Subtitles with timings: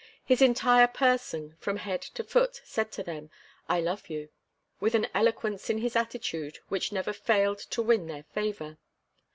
[0.25, 3.29] His entire person, from head to foot, said to them,
[3.69, 4.29] "I love you"
[4.79, 8.79] with an eloquence in his attitude which never failed to win their favor.